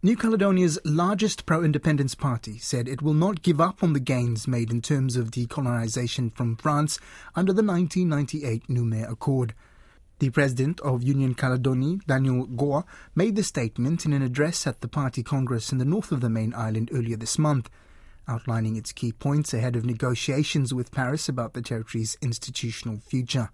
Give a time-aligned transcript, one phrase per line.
[0.00, 4.46] New Caledonia's largest pro independence party said it will not give up on the gains
[4.46, 7.00] made in terms of decolonisation from France
[7.34, 9.54] under the 1998 Nouméa Accord.
[10.20, 12.84] The president of Union Calédonienne, Daniel Goa,
[13.16, 16.30] made the statement in an address at the party congress in the north of the
[16.30, 17.68] main island earlier this month,
[18.28, 23.50] outlining its key points ahead of negotiations with Paris about the territory's institutional future.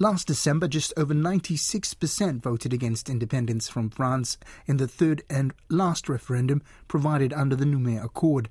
[0.00, 6.08] Last December, just over 96% voted against independence from France in the third and last
[6.08, 8.48] referendum provided under the Nouméa Accord.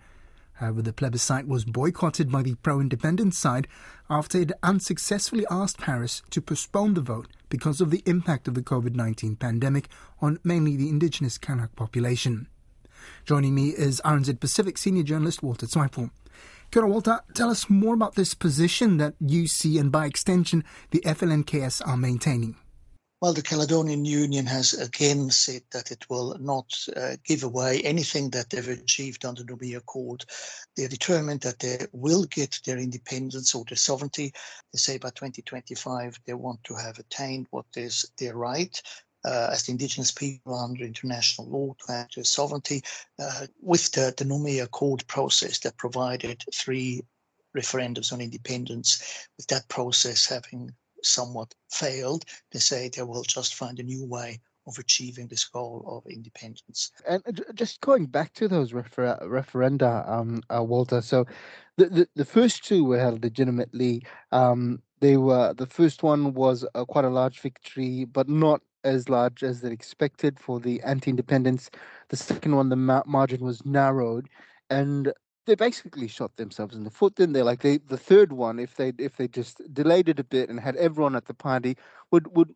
[0.56, 3.70] However, the plebiscite was boycotted by the pro independence side
[4.10, 8.62] after it unsuccessfully asked Paris to postpone the vote because of the impact of the
[8.62, 9.88] COVID 19 pandemic
[10.20, 12.50] on mainly the indigenous Kanak population.
[13.24, 16.12] Joining me is RNZ Pacific senior journalist Walter Zweifel.
[16.72, 21.00] Kia Walter, tell us more about this position that you see and by extension the
[21.00, 22.58] FLNKS are maintaining.
[23.20, 28.30] Well, the Caledonian Union has again said that it will not uh, give away anything
[28.32, 30.24] that they've achieved under the Nouméa Accord.
[30.76, 34.34] They're determined that they will get their independence or their sovereignty.
[34.72, 38.80] They say by 2025 they want to have attained what is their right
[39.28, 42.82] uh, as the indigenous people under international law to have their sovereignty
[43.20, 47.02] uh, with the, the Nouméa Accord process that provided three
[47.56, 49.28] referendums on independence.
[49.38, 50.72] With that process having
[51.04, 55.84] somewhat failed, they say they will just find a new way of achieving this goal
[55.88, 56.92] of independence.
[57.08, 57.22] And
[57.54, 61.02] just going back to those refer- referenda, um, uh, Walter.
[61.02, 61.26] So,
[61.78, 64.06] the, the, the first two were held legitimately.
[64.32, 69.10] Um, they were the first one was uh, quite a large victory, but not as
[69.10, 71.70] large as they expected for the anti-independence.
[72.10, 74.28] The second one, the ma- margin was narrowed,
[74.70, 75.14] and
[75.46, 77.16] they basically shot themselves in the foot.
[77.16, 77.44] Didn't they?
[77.44, 80.60] Like they, the third one, if they if they just delayed it a bit and
[80.60, 81.78] had everyone at the party,
[82.12, 82.54] would would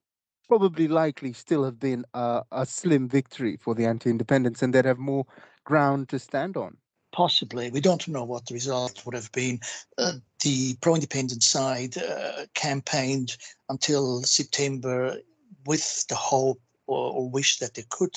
[0.47, 4.97] probably likely still have been a, a slim victory for the anti-independence, and they'd have
[4.99, 5.25] more
[5.63, 6.77] ground to stand on.
[7.13, 7.69] Possibly.
[7.71, 9.59] We don't know what the result would have been.
[9.97, 13.37] Uh, the pro independent side uh, campaigned
[13.69, 15.17] until September
[15.65, 18.13] with the hope or, or wish that they could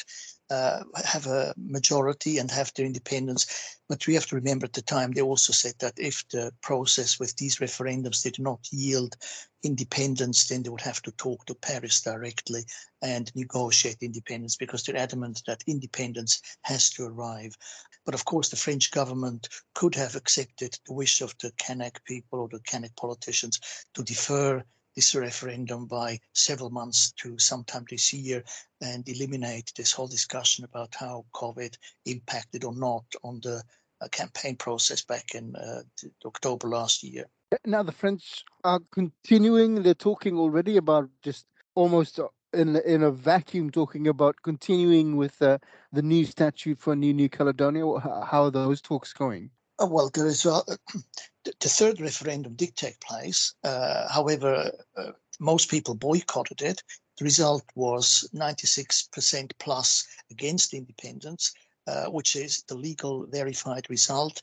[0.51, 3.79] uh, have a majority and have their independence.
[3.89, 7.19] But we have to remember at the time they also said that if the process
[7.19, 9.17] with these referendums did not yield
[9.63, 12.65] independence, then they would have to talk to Paris directly
[13.03, 17.57] and negotiate independence because they're adamant that independence has to arrive.
[18.05, 22.41] But of course, the French government could have accepted the wish of the Kanak people
[22.41, 23.61] or the Kanak politicians
[23.95, 24.63] to defer
[24.95, 28.43] this referendum by several months to sometime this year
[28.81, 33.63] and eliminate this whole discussion about how COVID impacted or not on the
[34.01, 35.83] uh, campaign process back in uh,
[36.25, 37.27] October last year.
[37.65, 39.83] Now the French are continuing.
[39.83, 45.41] They're talking already about just almost uh, in in a vacuum, talking about continuing with
[45.43, 45.59] uh,
[45.93, 47.85] the new statute for New New Caledonia.
[48.01, 49.51] How are those talks going?
[49.79, 50.63] Oh, well, there is uh,
[51.45, 53.55] the third referendum did take place.
[53.65, 56.83] Uh, however, uh, most people boycotted it.
[57.19, 61.53] The result was 96% plus against independence,
[61.87, 64.43] uh, which is the legal verified result.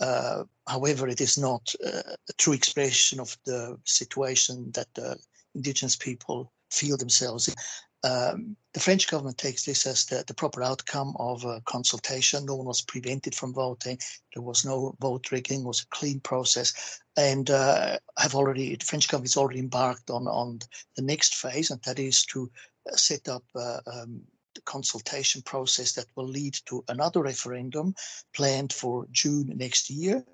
[0.00, 5.18] Uh, however, it is not uh, a true expression of the situation that the
[5.54, 7.54] indigenous people feel themselves in.
[8.04, 12.44] Um, the French government takes this as the, the, proper outcome of a consultation.
[12.44, 13.98] No one was prevented from voting.
[14.34, 15.62] There was no vote rigging.
[15.62, 17.00] It was a clean process.
[17.16, 20.60] And uh, have already the French government has already embarked on on
[20.94, 22.48] the next phase, and that is to
[22.88, 24.22] uh, set up uh, um,
[24.54, 27.94] the consultation process that will lead to another referendum
[28.34, 30.24] planned for June next year,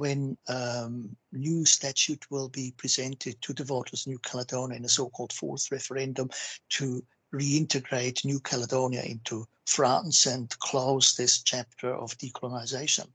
[0.00, 4.88] when um, new statute will be presented to the voters of New Caledonia in a
[4.88, 6.30] so-called fourth referendum
[6.70, 13.08] to reintegrate New Caledonia into France and close this chapter of decolonization.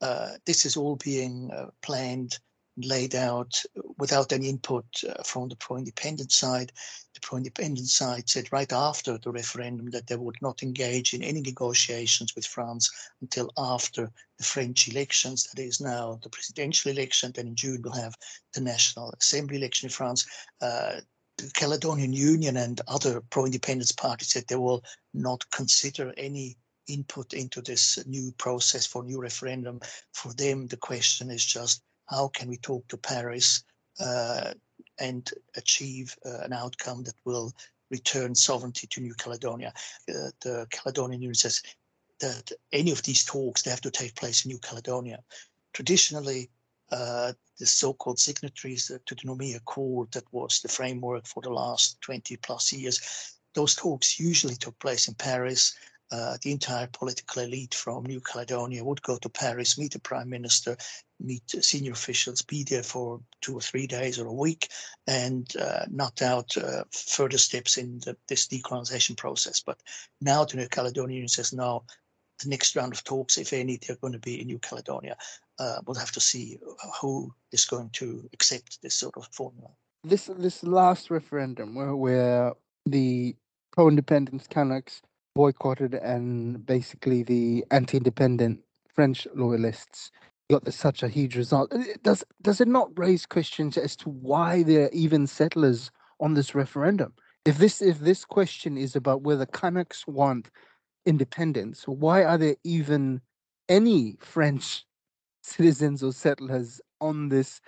[0.00, 2.40] Uh, this is all being uh, planned
[2.76, 3.62] laid out
[3.98, 6.72] without any input uh, from the pro-independent side.
[7.14, 11.40] The pro-independent side said right after the referendum that they would not engage in any
[11.40, 12.90] negotiations with France
[13.20, 15.44] until after the French elections.
[15.44, 17.32] That is now the presidential election.
[17.34, 18.16] Then in June we'll have
[18.52, 20.26] the National Assembly election in France.
[20.60, 21.00] Uh,
[21.38, 26.56] the Caledonian Union and other pro-independence parties said they will not consider any
[26.86, 29.80] input into this new process for new referendum.
[30.12, 33.64] For them, the question is just how can we talk to Paris
[34.00, 34.52] uh,
[34.98, 37.52] and achieve uh, an outcome that will
[37.90, 39.72] return sovereignty to New Caledonia?
[40.08, 41.62] Uh, the Caledonian Union says
[42.20, 45.22] that any of these talks they have to take place in New Caledonia.
[45.72, 46.50] Traditionally,
[46.92, 52.00] uh, the so-called signatories to the Nouméa Accord that was the framework for the last
[52.02, 53.00] 20 plus years,
[53.54, 55.74] those talks usually took place in Paris
[56.10, 60.28] uh, the entire political elite from New Caledonia would go to Paris, meet the prime
[60.28, 60.76] minister,
[61.20, 64.68] meet senior officials, be there for two or three days or a week,
[65.06, 69.60] and uh, knock out uh, further steps in the, this decolonization process.
[69.60, 69.78] But
[70.20, 71.84] now the New Caledonian says, no,
[72.42, 75.16] the next round of talks, if any, they're going to be in New Caledonia.
[75.58, 76.58] Uh, we'll have to see
[77.00, 79.70] who is going to accept this sort of formula.
[80.02, 82.52] This this last referendum, where, where
[82.84, 83.34] the
[83.72, 85.00] pro-independence Kanaks
[85.34, 88.60] boycotted and basically the anti-independent
[88.94, 90.10] French loyalists
[90.50, 91.72] got such a huge result.
[92.02, 95.90] Does does it not raise questions as to why there are even settlers
[96.20, 97.14] on this referendum?
[97.44, 100.50] If this if this question is about whether Kanaks want
[101.06, 103.20] independence, why are there even
[103.68, 104.84] any French
[105.42, 107.60] citizens or settlers on this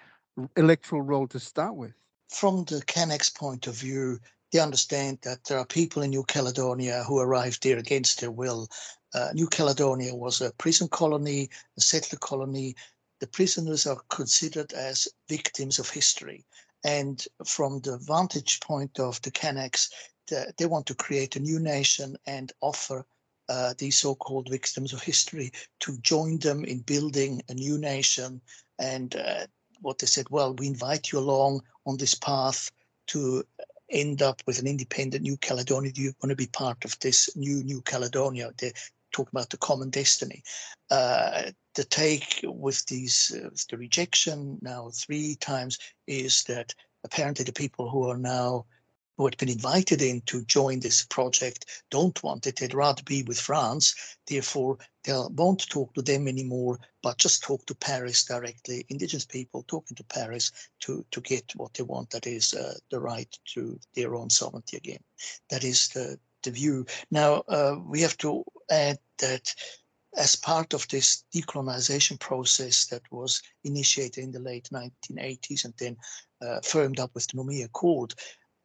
[0.57, 1.93] electoral roll to start with?
[2.29, 4.19] From the Kanaks point of view,
[4.53, 8.69] they understand that there are people in New Caledonia who arrived there against their will.
[9.15, 12.75] Uh, New Caledonia was a prison colony, a settler colony.
[13.21, 16.45] The prisoners are considered as victims of history.
[16.85, 19.91] And from the vantage point of the Kanaks,
[20.29, 23.05] the, they want to create a new nation and offer
[23.49, 28.41] uh, these so-called victims of history to join them in building a new nation.
[28.79, 29.47] And uh,
[29.81, 32.71] what they said, well, we invite you along on this path
[33.09, 33.45] to
[33.91, 35.93] end up with an independent New Caledonia?
[35.93, 38.53] Do you want to be part of this new New Caledonia?
[38.59, 38.73] They
[39.13, 40.43] talk about the common destiny.
[40.91, 46.75] Uh, the take with these, uh, the rejection now three times is that
[47.05, 48.67] apparently the people who are now
[49.17, 52.57] who had been invited in to join this project don't want it.
[52.57, 53.95] They'd rather be with France.
[54.27, 58.85] Therefore, they won't talk to them anymore, but just talk to Paris directly.
[58.89, 63.01] Indigenous people talking to Paris to, to get what they want, that is uh, the
[63.01, 65.03] right to their own sovereignty again.
[65.51, 66.87] That is the, the view.
[67.11, 69.55] Now, uh, we have to add that
[70.17, 75.97] as part of this decolonization process that was initiated in the late 1980s and then
[76.43, 78.15] uh, firmed up with the Nouméa Accord,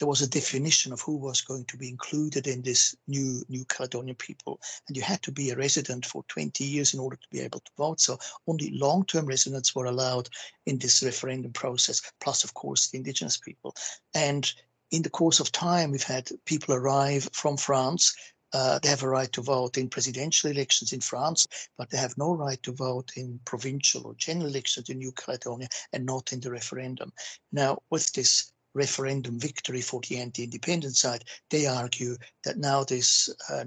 [0.01, 3.63] there was a definition of who was going to be included in this new New
[3.65, 7.27] Caledonian people, and you had to be a resident for 20 years in order to
[7.29, 8.01] be able to vote.
[8.01, 8.17] So
[8.47, 10.27] only long-term residents were allowed
[10.65, 13.75] in this referendum process, plus of course the indigenous people.
[14.15, 14.51] And
[14.89, 18.15] in the course of time, we've had people arrive from France
[18.53, 21.47] uh, they have a right to vote in presidential elections in France,
[21.77, 25.69] but they have no right to vote in provincial or general elections in New Caledonia
[25.93, 27.13] and not in the referendum.
[27.53, 33.63] Now, with this referendum victory for the anti-independence side, they argue that now this uh,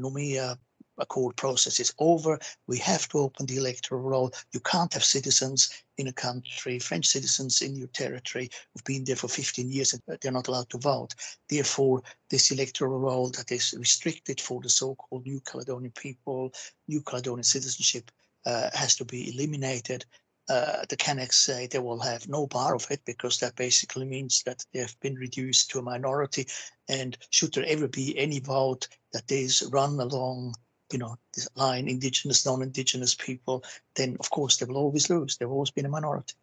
[0.98, 2.38] accord process is over.
[2.66, 4.32] We have to open the electoral roll.
[4.52, 9.16] You can't have citizens in a country, French citizens in your territory who've been there
[9.16, 11.14] for 15 years and they're not allowed to vote.
[11.48, 16.52] Therefore, this electoral roll that is restricted for the so-called New Caledonian people,
[16.88, 18.10] New Caledonian citizenship,
[18.46, 20.04] uh, has to be eliminated
[20.48, 24.42] uh, the Kanaks say they will have no bar of it because that basically means
[24.44, 26.46] that they have been reduced to a minority.
[26.88, 30.54] And should there ever be any vote that is run along,
[30.92, 33.64] you know, this line, indigenous, non-indigenous people,
[33.94, 35.36] then of course they will always lose.
[35.36, 36.34] They've always been a minority.